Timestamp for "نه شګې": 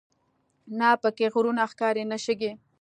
2.11-2.51